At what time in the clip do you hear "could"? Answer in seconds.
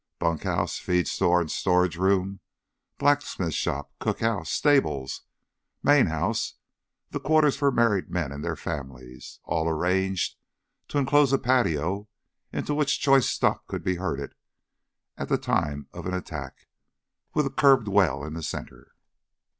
13.67-13.83